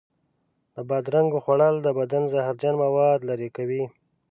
[0.75, 3.83] د بادرنګو خوړل د بدن زهرجن موادو لرې کوي.